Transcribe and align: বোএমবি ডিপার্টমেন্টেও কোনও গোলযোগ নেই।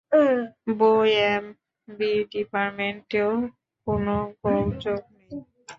বোএমবি 0.77 2.11
ডিপার্টমেন্টেও 2.31 3.31
কোনও 3.87 4.17
গোলযোগ 4.41 5.01
নেই। 5.17 5.31